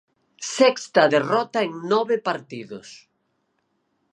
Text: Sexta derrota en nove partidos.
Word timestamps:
Sexta 0.57 1.03
derrota 1.15 1.59
en 1.67 1.71
nove 1.91 2.15
partidos. 2.29 2.87